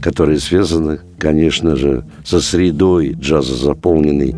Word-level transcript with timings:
которая 0.00 0.38
связана, 0.38 0.98
конечно 1.18 1.76
же, 1.76 2.04
со 2.24 2.40
средой 2.40 3.12
джаза, 3.12 3.54
заполненной 3.54 4.34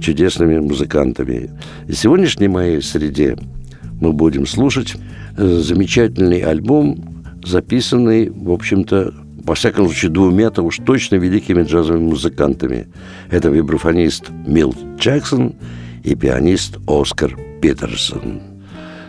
чудесными 0.00 0.58
музыкантами. 0.58 1.50
И 1.88 1.92
в 1.92 1.98
сегодняшней 1.98 2.48
моей 2.48 2.82
среде 2.82 3.36
мы 4.00 4.12
будем 4.12 4.46
слушать 4.46 4.94
э, 5.36 5.46
замечательный 5.46 6.40
альбом, 6.40 7.24
записанный, 7.44 8.30
в 8.30 8.50
общем-то, 8.50 9.14
во 9.44 9.54
всяком 9.54 9.86
случае, 9.86 10.10
двумя-то 10.10 10.62
уж 10.62 10.78
точно 10.78 11.16
великими 11.16 11.62
джазовыми 11.62 12.02
музыкантами. 12.02 12.88
Это 13.30 13.48
вибрафонист 13.48 14.30
Милт 14.46 14.76
Джексон 14.98 15.54
и 16.02 16.14
пианист 16.14 16.78
Оскар 16.88 17.36
Питерсон. 17.62 18.55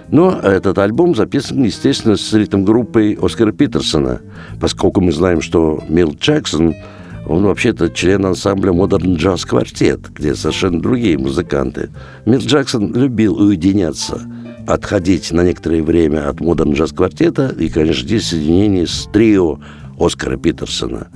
Но 0.09 0.39
этот 0.39 0.77
альбом 0.77 1.15
записан, 1.15 1.63
естественно, 1.63 2.15
с 2.15 2.33
ритм-группой 2.33 3.17
Оскара 3.21 3.51
Питерсона, 3.51 4.21
поскольку 4.59 5.01
мы 5.01 5.11
знаем, 5.11 5.41
что 5.41 5.83
Милт 5.89 6.19
Джексон– 6.19 6.75
он 7.27 7.43
вообще-то 7.43 7.89
член 7.89 8.25
ансамбля 8.25 8.71
Modern 8.71 9.17
Jazz 9.17 9.45
Quartet, 9.47 10.07
где 10.13 10.33
совершенно 10.33 10.81
другие 10.81 11.17
музыканты. 11.17 11.89
Мил 12.25 12.39
Джексон 12.39 12.93
любил 12.93 13.37
уединяться, 13.37 14.21
отходить 14.65 15.31
на 15.31 15.43
некоторое 15.43 15.83
время 15.83 16.29
от 16.29 16.37
Modern 16.37 16.73
Jazz 16.73 16.95
Quartet 16.95 17.61
и, 17.61 17.69
конечно, 17.69 18.07
здесь 18.07 18.29
соединение 18.29 18.87
с 18.87 19.09
трио 19.11 19.59
Оскара 19.99 20.37
Питерсона, 20.37 21.07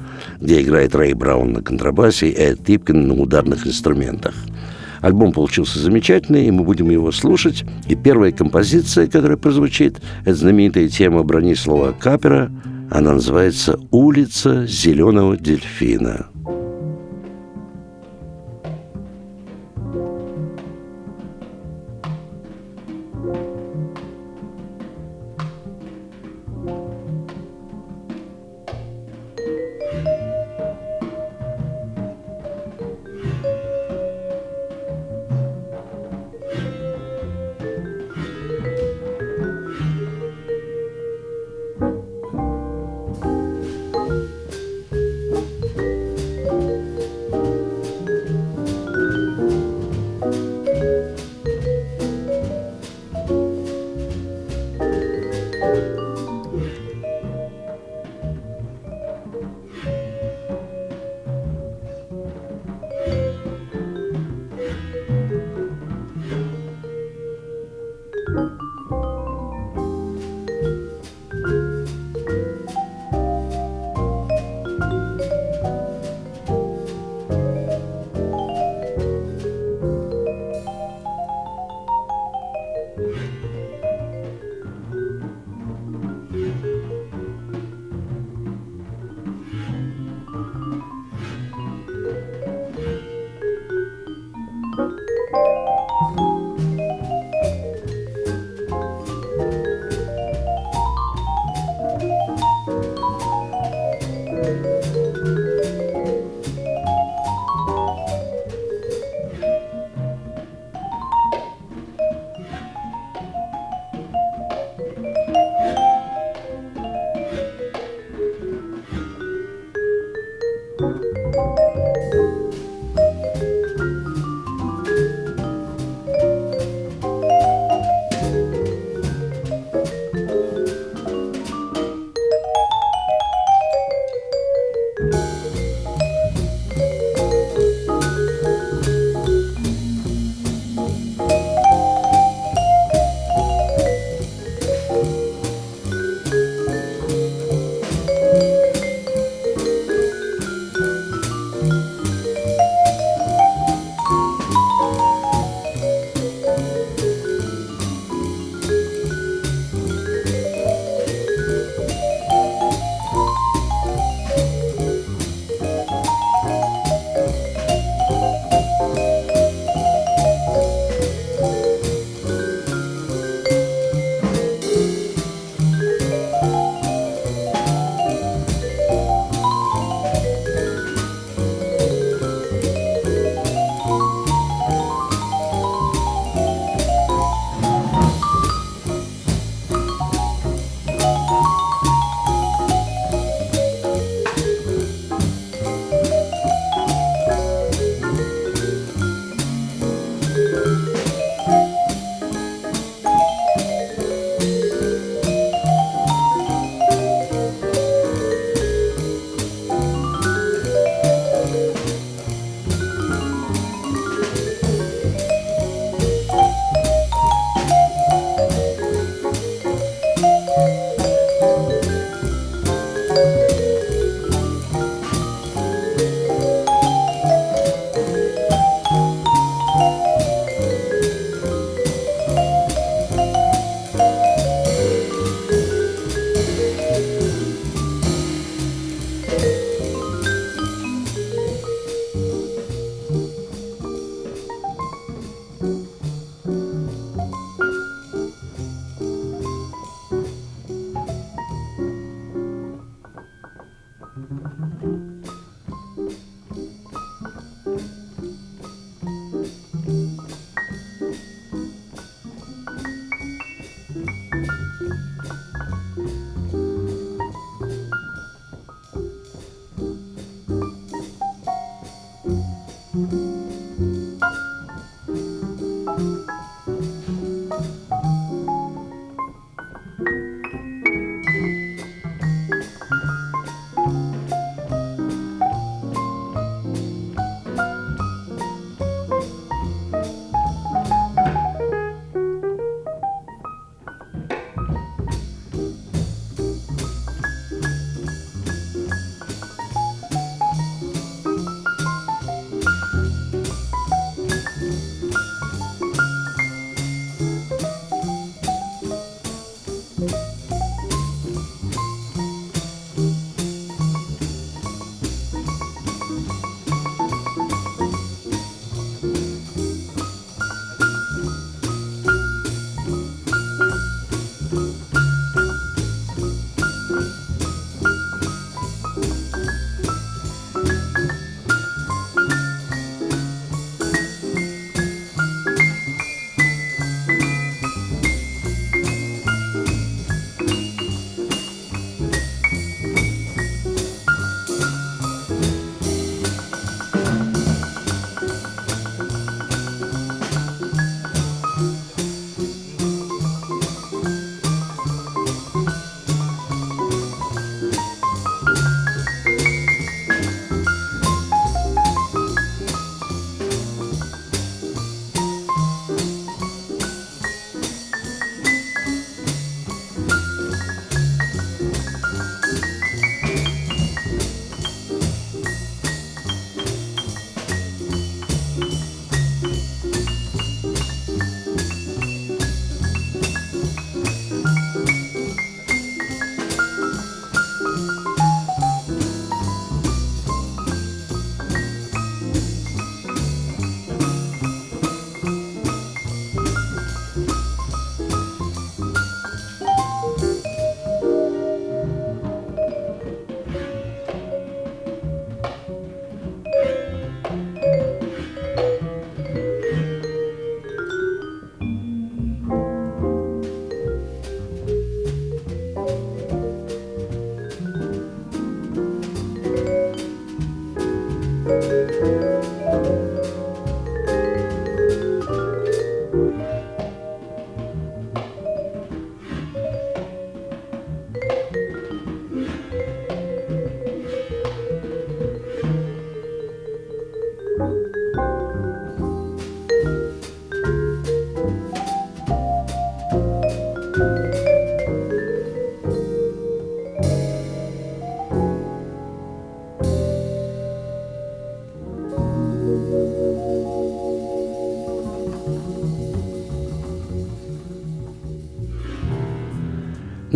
где 0.41 0.61
играет 0.61 0.95
Рэй 0.95 1.13
Браун 1.13 1.53
на 1.53 1.61
контрабасе 1.61 2.27
и 2.27 2.33
Эд 2.33 2.65
Типкин 2.65 3.07
на 3.07 3.13
ударных 3.13 3.65
инструментах. 3.65 4.35
Альбом 5.01 5.33
получился 5.33 5.79
замечательный, 5.79 6.45
и 6.45 6.51
мы 6.51 6.63
будем 6.63 6.89
его 6.89 7.11
слушать. 7.11 7.63
И 7.87 7.95
первая 7.95 8.31
композиция, 8.31 9.07
которая 9.07 9.37
прозвучит, 9.37 10.01
это 10.21 10.35
знаменитая 10.35 10.87
тема 10.87 11.23
Бронислава 11.23 11.91
Капера– 11.91 12.51
она 12.91 13.13
называется 13.13 13.79
«Улица 13.89 14.67
зеленого 14.67 15.37
дельфина». 15.37 16.30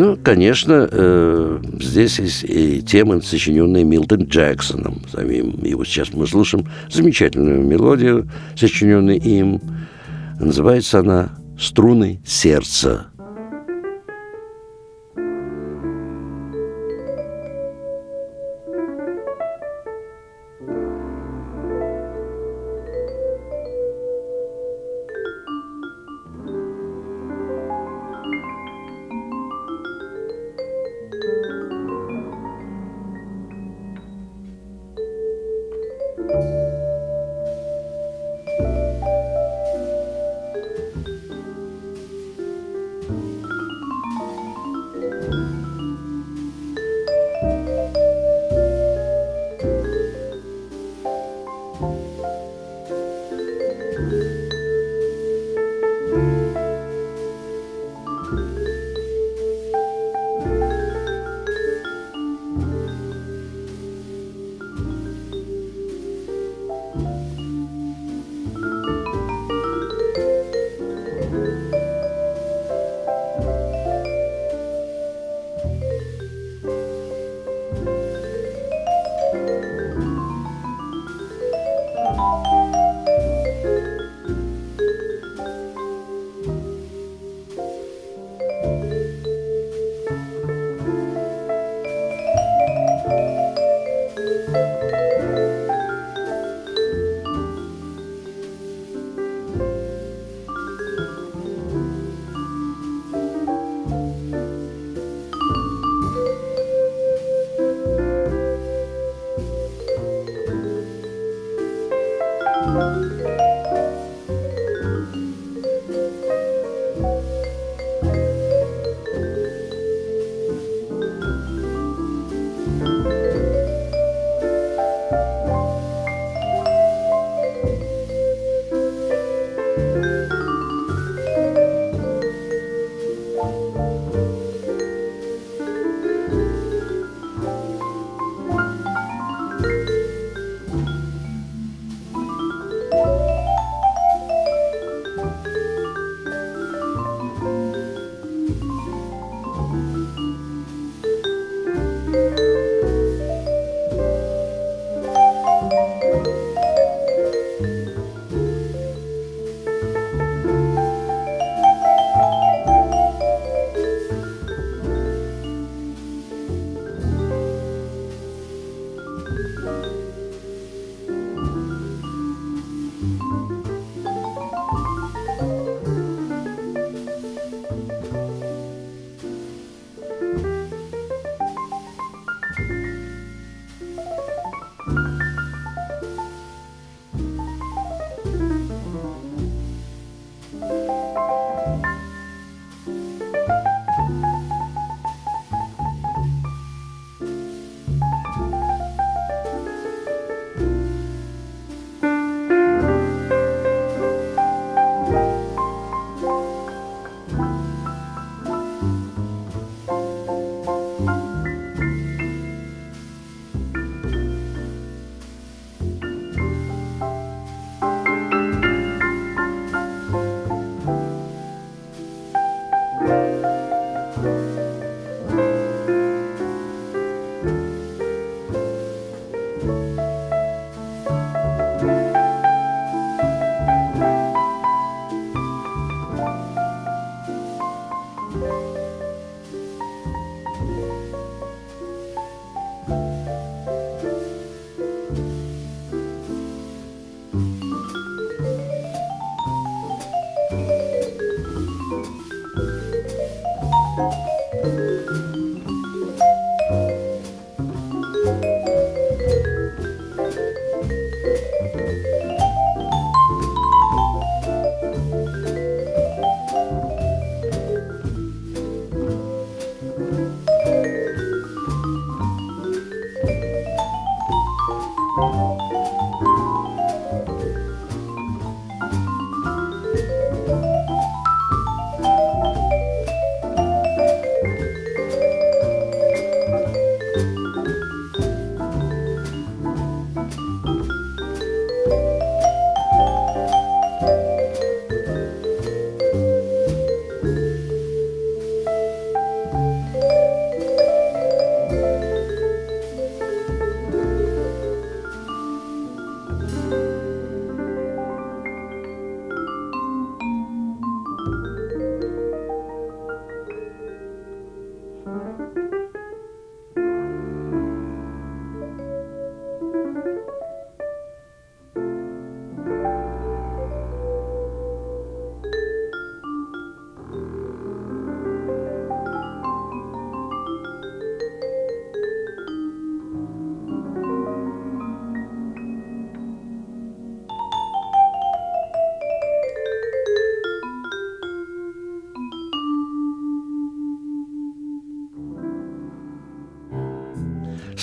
Ну, 0.05 0.17
конечно, 0.17 0.87
э, 0.91 1.59
здесь 1.79 2.19
есть 2.19 2.43
и 2.43 2.83
темы, 2.83 3.23
сочиненные 3.23 3.83
Милтон 3.83 4.25
Джексоном 4.25 5.01
самим. 5.11 5.53
И 5.63 5.73
вот 5.73 5.87
сейчас 5.87 6.13
мы 6.13 6.27
слушаем 6.27 6.67
замечательную 6.91 7.63
мелодию, 7.63 8.29
сочиненную 8.55 9.19
им. 9.19 9.59
Называется 10.39 10.99
она 10.99 11.31
«Струны 11.59 12.21
сердца». 12.23 13.07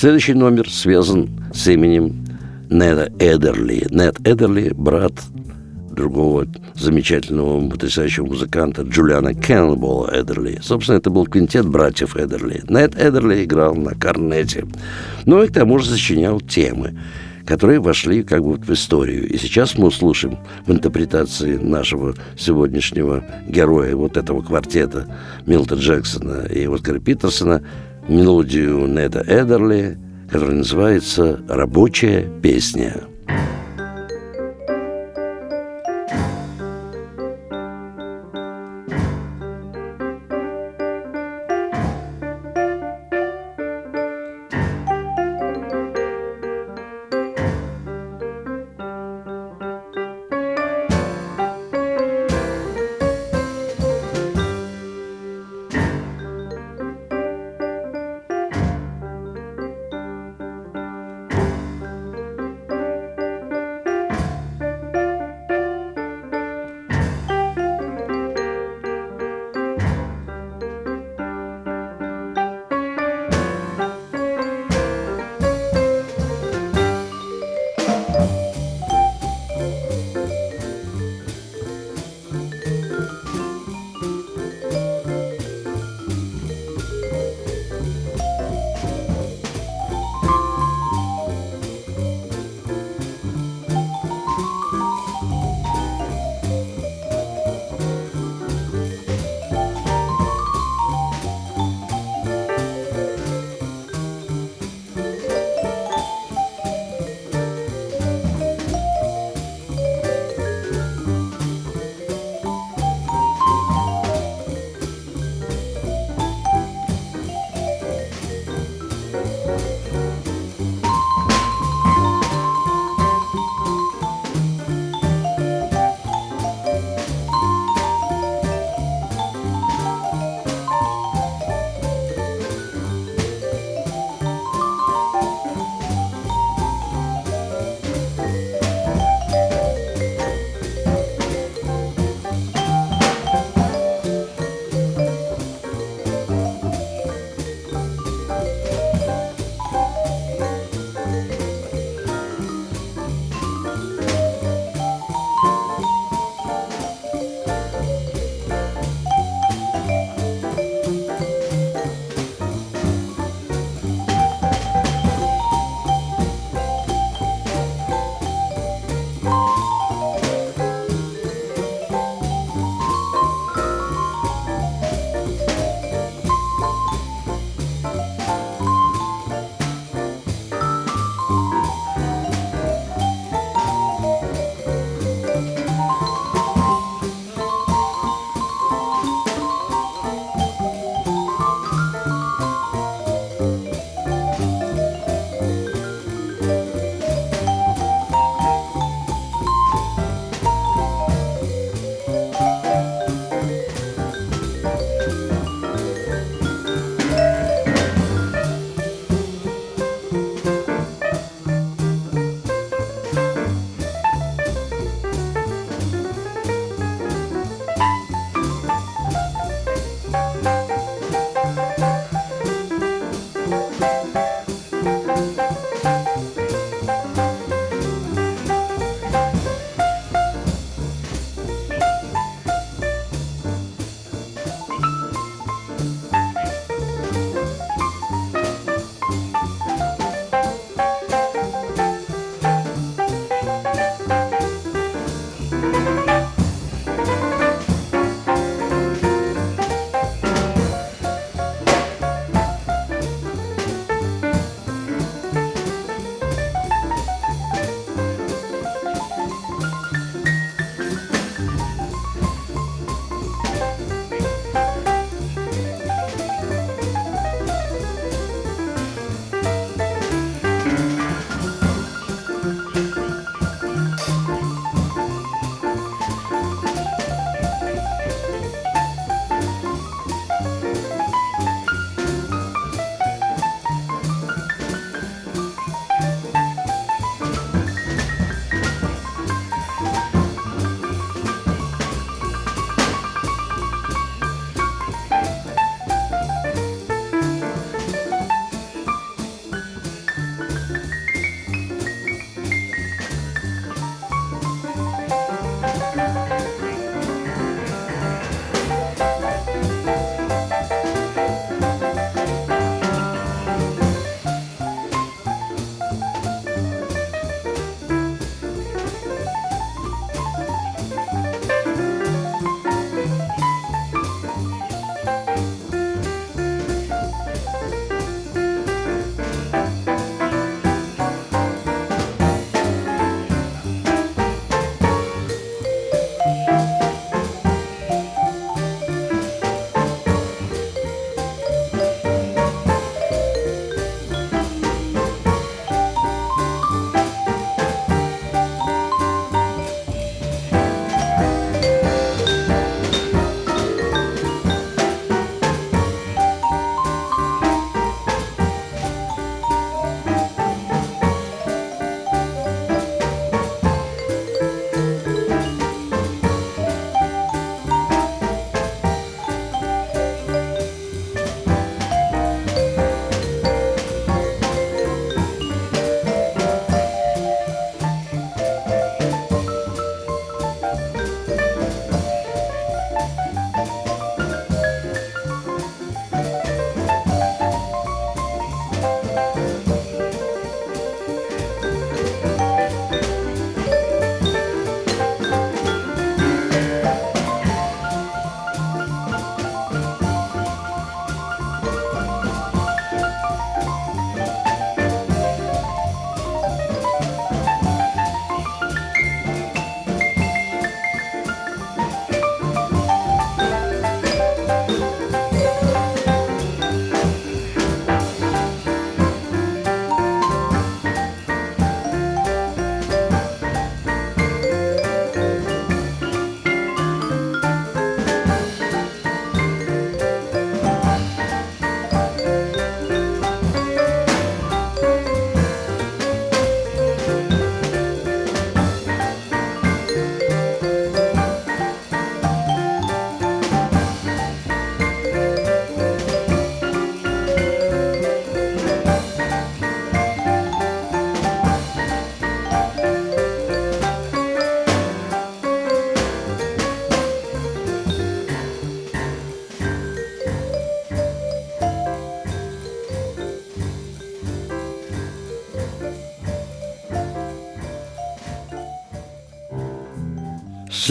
Следующий 0.03 0.35
номер 0.35 0.69
связан 0.69 1.31
с 1.55 1.69
именем 1.69 2.27
Неда 2.69 3.09
Эдерли. 3.21 3.87
Нед 3.89 4.17
Эдерли– 4.27 4.73
брат 4.77 5.13
другого 5.93 6.49
замечательного, 6.75 7.71
потрясающего 7.71 8.27
музыканта 8.27 8.83
Джулиана 8.83 9.33
Кеннебола 9.33 10.11
Эдерли. 10.13 10.59
Собственно, 10.61 10.97
это 10.97 11.11
был 11.11 11.27
квинтет 11.27 11.69
братьев 11.69 12.17
Эдерли. 12.17 12.65
Нед 12.69 12.97
Эдерли 12.97 13.45
играл 13.45 13.77
на 13.77 13.95
корнете. 13.95 14.67
Ну 15.25 15.41
и 15.41 15.47
к 15.47 15.53
тому 15.53 15.79
же 15.79 15.91
сочинял 15.91 16.41
темы 16.41 16.99
которые 17.45 17.81
вошли 17.81 18.23
как 18.23 18.45
бы 18.45 18.55
в 18.55 18.71
историю. 18.71 19.29
И 19.29 19.37
сейчас 19.37 19.77
мы 19.77 19.89
услышим 19.89 20.39
в 20.65 20.71
интерпретации 20.71 21.57
нашего 21.57 22.15
сегодняшнего 22.39 23.25
героя 23.49 23.97
вот 23.97 24.17
этого 24.17 24.43
квартета 24.43 25.07
Милта 25.45 25.75
Джексона 25.75 26.47
и 26.47 26.67
Оскара 26.67 27.01
Питерсона 27.01 27.63
мелодию 28.09 28.87
Неда 28.87 29.23
Эдерли, 29.23 29.99
которая 30.31 30.57
называется 30.57 31.41
«Рабочая 31.49 32.29
песня». 32.43 33.12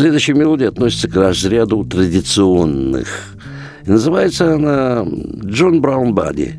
Следующая 0.02 0.34
мелодия 0.34 0.70
относится 0.70 1.08
к 1.08 1.16
разряду 1.16 1.86
традиционных. 1.86 3.36
И 3.86 3.92
называется 3.92 4.56
она 4.56 5.06
«Джон 5.46 5.80
Браун 5.80 6.16
Бадди». 6.16 6.56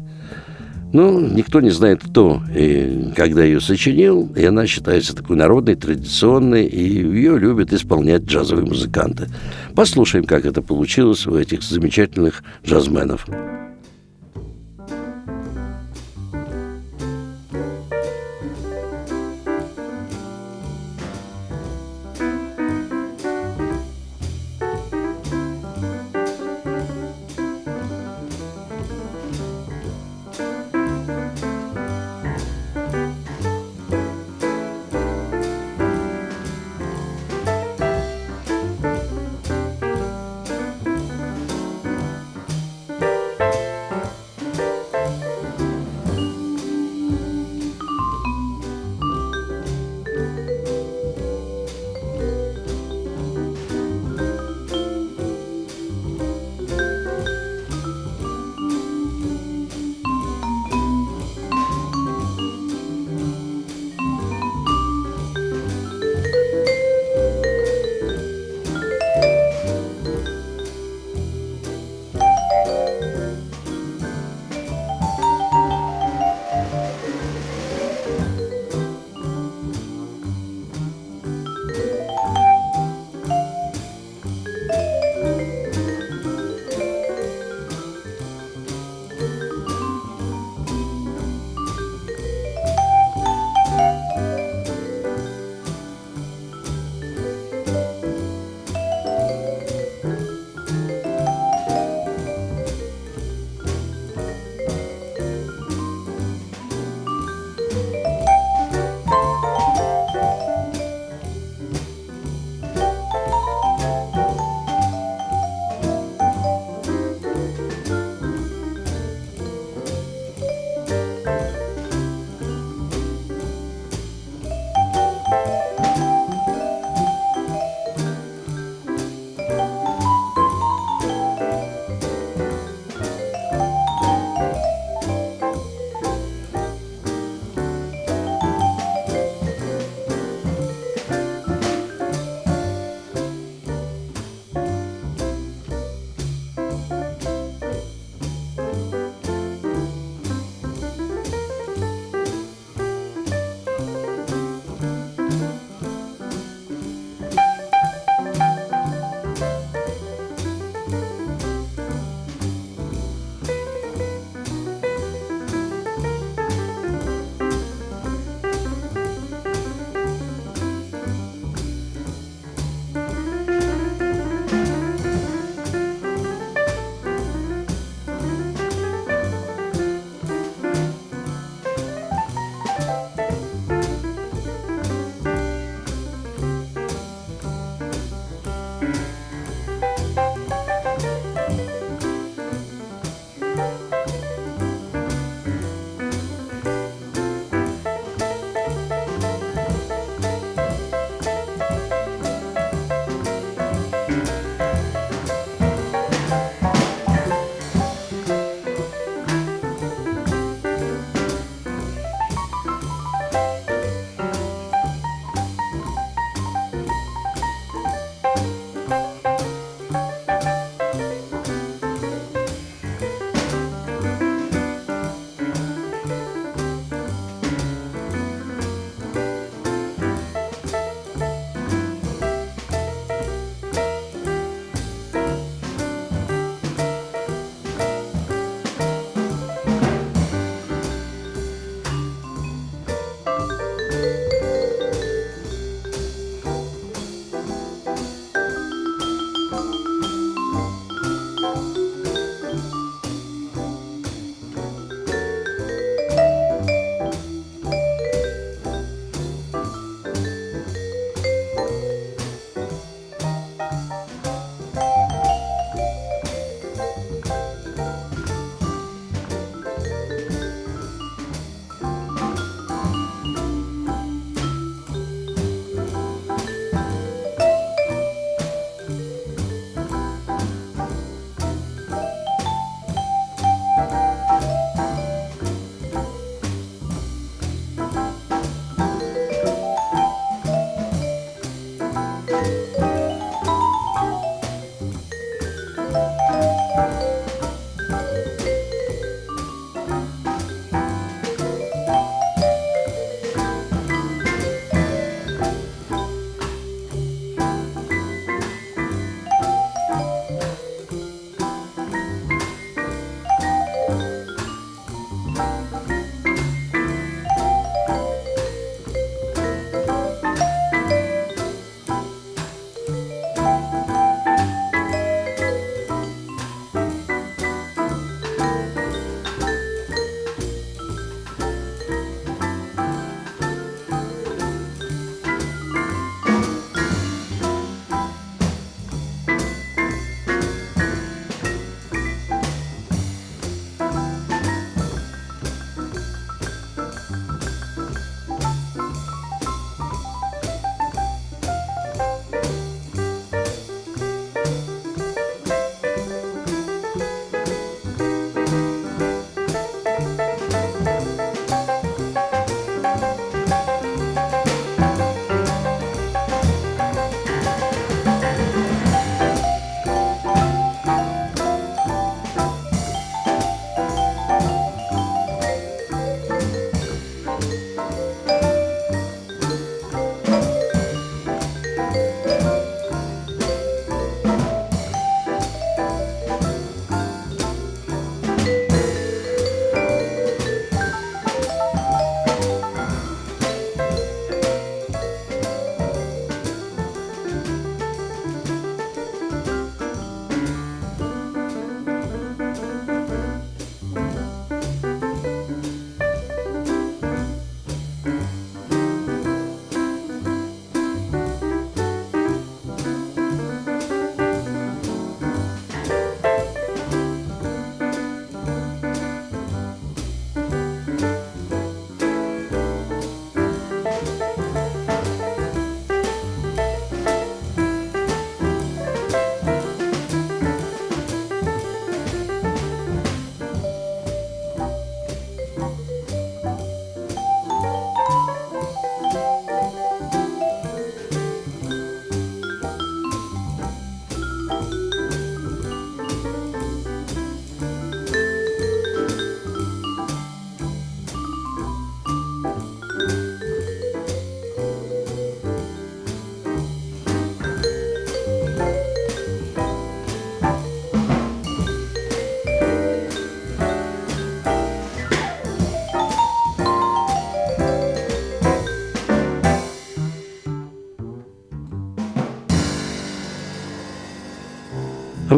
Ну, 0.93 1.19
никто 1.19 1.61
не 1.61 1.71
знает, 1.71 2.05
кто 2.05 2.41
и 2.55 3.11
когда 3.17 3.43
ее 3.43 3.61
сочинил, 3.61 4.31
и 4.37 4.45
она 4.45 4.69
считается 4.69 5.17
такой 5.17 5.35
народной, 5.35 5.75
традиционной, 5.75 6.67
и 6.67 6.85
ее 6.85 7.37
любят 7.37 7.73
исполнять 7.73 8.23
джазовые 8.23 8.65
музыканты. 8.65 9.27
Послушаем, 9.75 10.25
как 10.25 10.47
это 10.47 10.63
получилось 10.63 11.27
у 11.27 11.35
этих 11.35 11.65
замечательных 11.65 12.45
джазменов. 12.65 13.27
А 13.29 13.72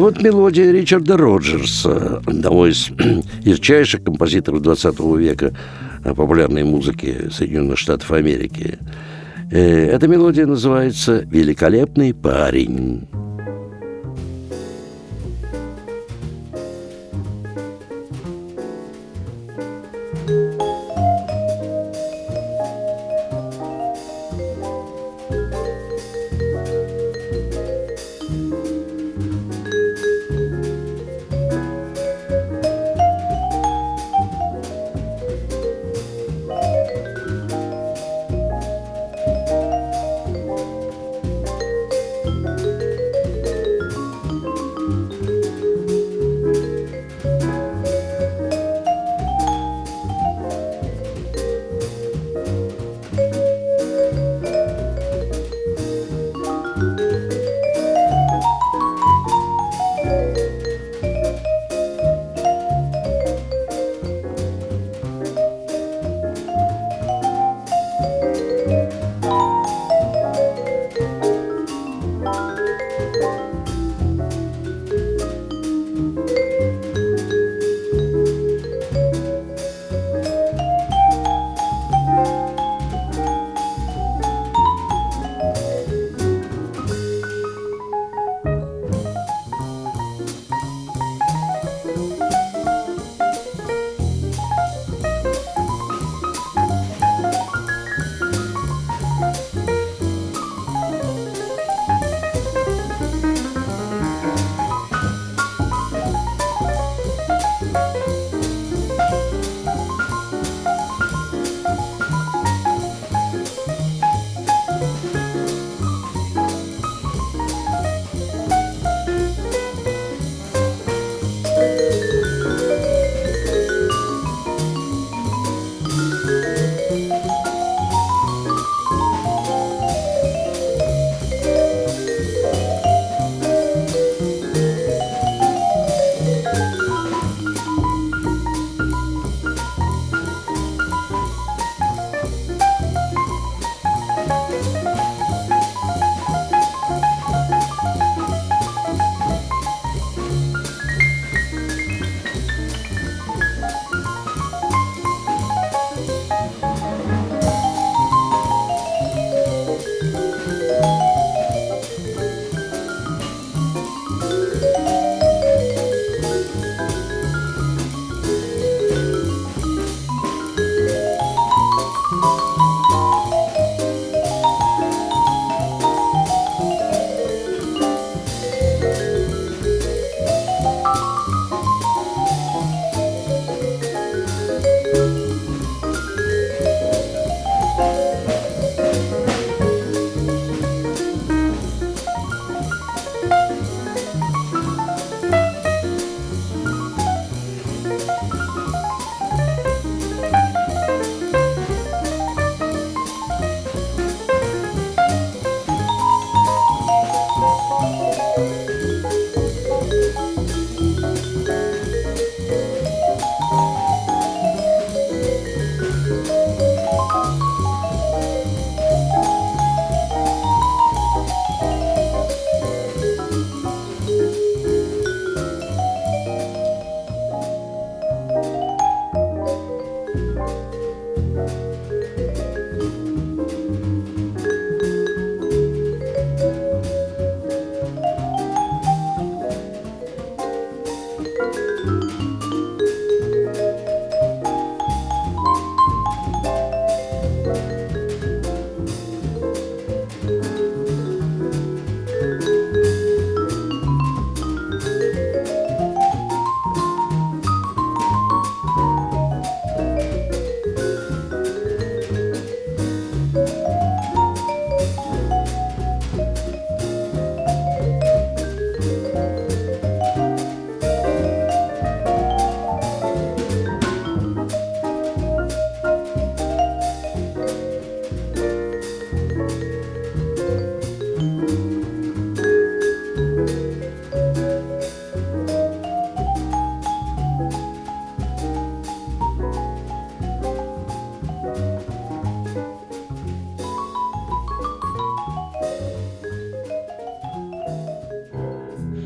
вот 0.05 0.21
мелодия 0.21 0.71
Ричарда 0.71 1.17
Роджерса, 1.17 2.21
одного 2.27 2.67
из 2.67 2.89
ярчайших 3.41 4.03
композиторов 4.03 4.61
20 4.61 4.99
века 5.17 5.55
популярной 6.03 6.63
музыки 6.63 7.29
Соединенных 7.31 7.79
Штатов 7.79 8.11
Америки. 8.11 8.77
Э, 9.51 9.87
эта 9.87 10.07
мелодия 10.07 10.45
называется 10.45 11.25
«Великолепный 11.27 12.13
парень». 12.13 13.07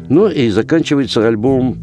Ну 0.10 0.28
и 0.28 0.50
заканчивается 0.50 1.28
альбом 1.28 1.78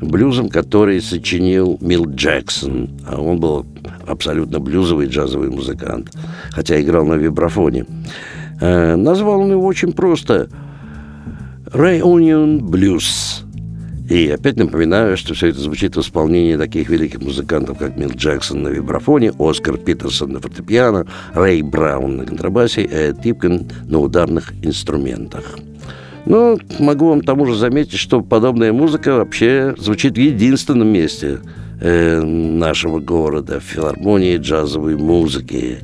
блюзом, 0.00 0.48
который 0.48 1.00
сочинил 1.00 1.78
Мил 1.80 2.06
Джексон. 2.06 2.90
А 3.06 3.20
он 3.20 3.40
был 3.40 3.66
абсолютно 4.06 4.60
блюзовый 4.60 5.08
джазовый 5.08 5.50
музыкант, 5.50 6.10
хотя 6.50 6.80
играл 6.80 7.06
на 7.06 7.14
вибрафоне. 7.14 7.86
Э, 8.60 8.96
назвал 8.96 9.40
он 9.40 9.52
его 9.52 9.64
очень 9.64 9.92
просто 9.92 10.48
«Reunion 11.72 12.60
Blues». 12.60 13.44
И 14.10 14.28
опять 14.28 14.56
напоминаю, 14.56 15.16
что 15.16 15.34
все 15.34 15.48
это 15.48 15.60
звучит 15.60 15.94
в 15.96 16.00
исполнении 16.00 16.56
таких 16.56 16.88
великих 16.90 17.22
музыкантов, 17.22 17.78
как 17.78 17.96
Мил 17.96 18.10
Джексон 18.10 18.64
на 18.64 18.68
вибрафоне, 18.68 19.32
Оскар 19.38 19.78
Питерсон 19.78 20.32
на 20.32 20.40
фортепиано, 20.40 21.06
Рэй 21.32 21.62
Браун 21.62 22.16
на 22.16 22.26
контрабасе 22.26 22.82
и 22.82 23.22
Типкин 23.22 23.70
на 23.84 24.00
ударных 24.00 24.52
инструментах. 24.64 25.56
Но 26.26 26.58
могу 26.78 27.08
вам 27.08 27.22
тому 27.22 27.46
же 27.46 27.54
заметить, 27.54 27.98
что 27.98 28.20
подобная 28.20 28.72
музыка 28.72 29.16
вообще 29.16 29.74
звучит 29.78 30.14
в 30.14 30.20
единственном 30.20 30.88
месте– 30.88 31.38
э, 31.80 32.20
нашего 32.20 32.98
города, 33.00 33.60
филармонии 33.60 34.36
джазовой 34.36 34.96
музыки, 34.96 35.78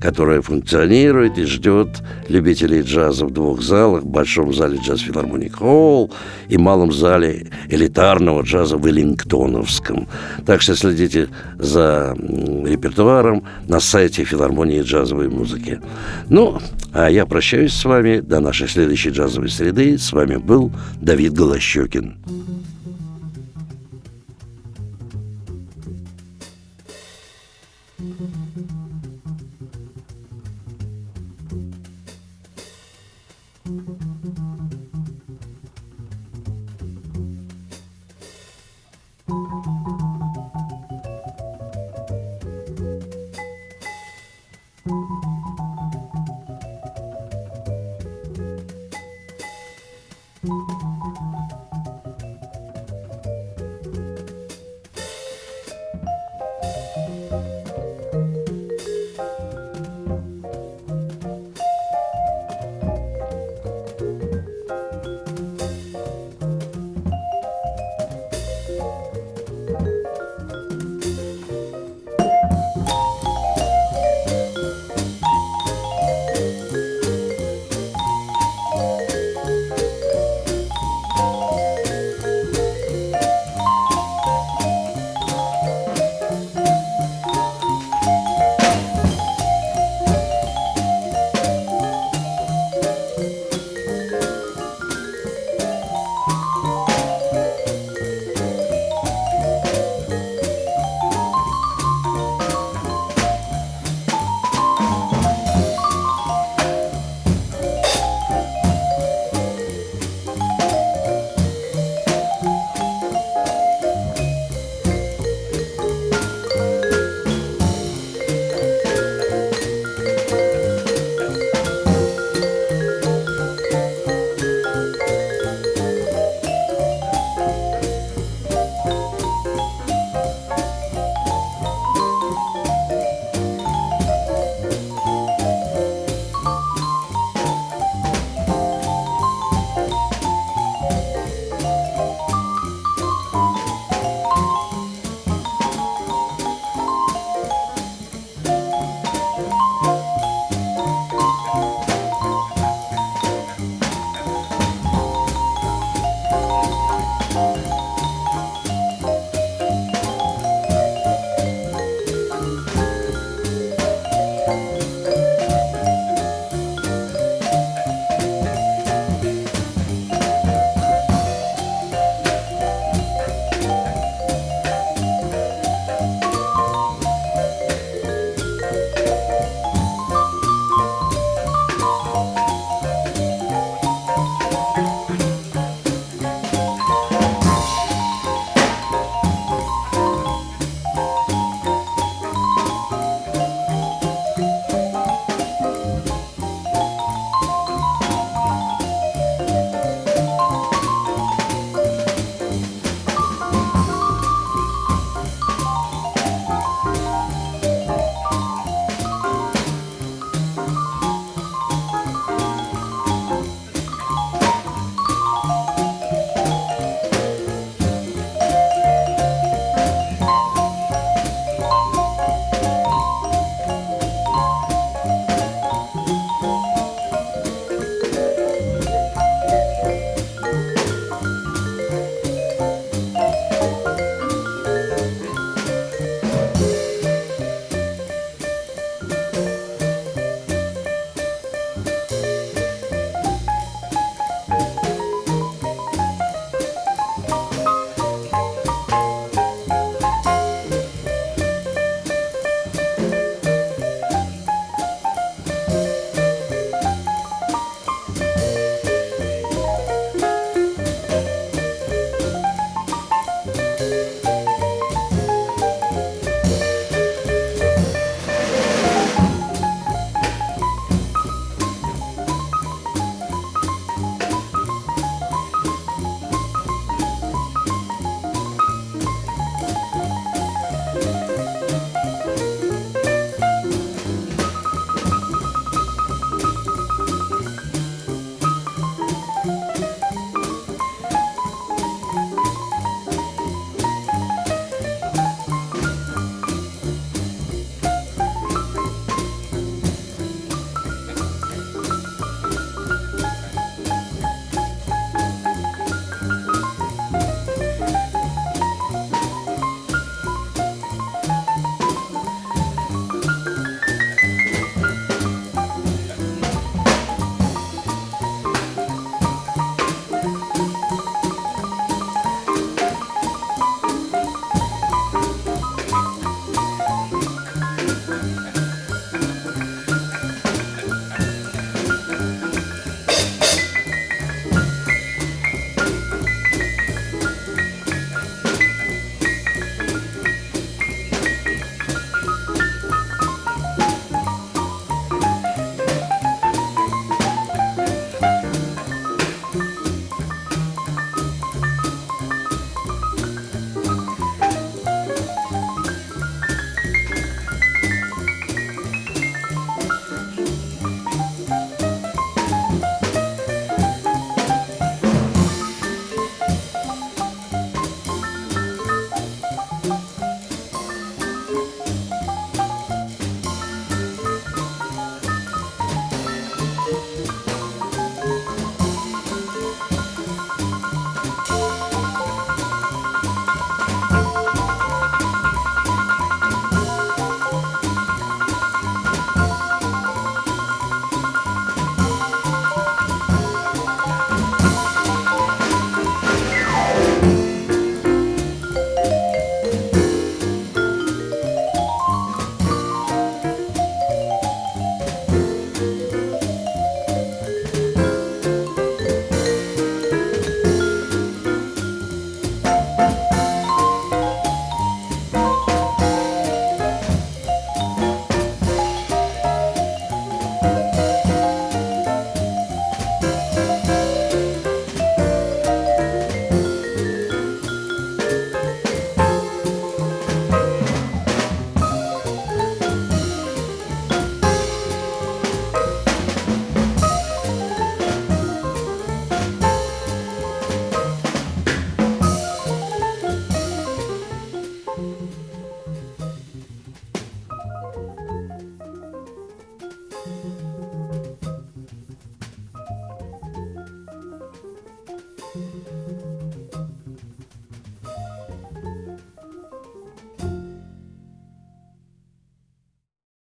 которая 0.00 0.42
функционирует 0.42 1.38
и 1.38 1.44
ждет 1.44 2.02
любителей 2.28 2.82
джаза 2.82 3.26
в 3.26 3.30
двух 3.30 3.62
залах, 3.62 4.02
в 4.02 4.06
большом 4.06 4.52
зале 4.52 4.78
джаз 4.78 5.00
филармонии 5.00 5.48
Холл 5.48 6.12
и 6.48 6.56
малом 6.56 6.92
зале 6.92 7.48
элитарного 7.68 8.42
джаза 8.42 8.76
в 8.76 8.86
Веллингтоновском. 8.86 10.08
Так 10.46 10.60
что 10.60 10.74
следите 10.74 11.28
за 11.58 12.16
репертуаром 12.18 13.44
на 13.66 13.80
сайте 13.80 14.24
филармонии 14.24 14.82
джазовой 14.82 15.28
музыки. 15.28 15.80
Ну, 16.28 16.58
а 16.92 17.10
я 17.10 17.26
прощаюсь 17.26 17.72
с 17.72 17.84
вами 17.84 18.20
до 18.20 18.40
нашей 18.40 18.68
следующей 18.68 19.10
джазовой 19.10 19.48
среды. 19.48 19.98
С 19.98 20.12
вами 20.12 20.36
был 20.36 20.72
Давид 21.00 21.32
Голощекин. 21.32 22.16